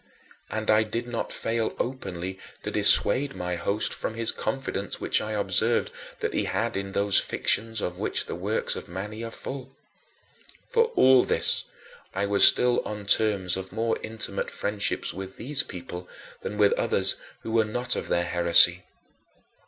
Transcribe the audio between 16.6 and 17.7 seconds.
others who were